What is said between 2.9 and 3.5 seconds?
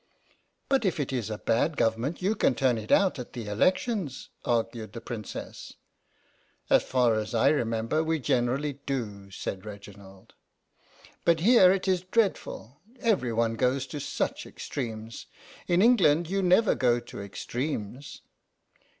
out at the